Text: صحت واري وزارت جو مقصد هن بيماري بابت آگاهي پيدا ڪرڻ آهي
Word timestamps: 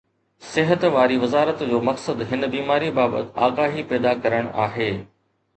صحت 0.53 0.83
واري 0.93 1.17
وزارت 1.23 1.61
جو 1.73 1.81
مقصد 1.89 2.21
هن 2.33 2.47
بيماري 2.55 2.89
بابت 3.01 3.37
آگاهي 3.49 3.87
پيدا 3.93 4.15
ڪرڻ 4.27 4.53
آهي 4.69 4.93